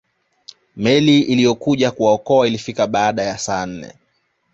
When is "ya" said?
3.23-3.37